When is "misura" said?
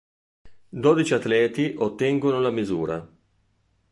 2.49-3.07